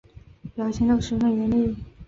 [0.55, 1.77] 表情都十分严厉